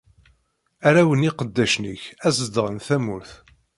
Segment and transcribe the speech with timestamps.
[0.87, 3.31] Arraw n iqeddacen-ik ad zedɣen tamurt.